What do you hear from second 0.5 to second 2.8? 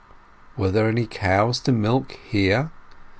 Were there any cows to milk here?